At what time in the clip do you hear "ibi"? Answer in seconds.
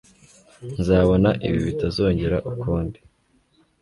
1.47-1.59